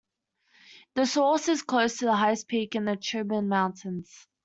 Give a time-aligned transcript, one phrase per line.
[0.95, 4.25] The source is close to the highest peak in the Cibin Mountains.